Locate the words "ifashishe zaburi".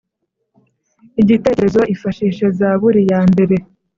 1.93-3.01